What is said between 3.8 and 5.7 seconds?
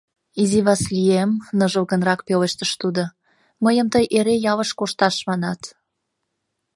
тый эре ялыш коштат манат.